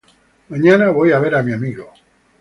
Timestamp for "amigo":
1.53-1.93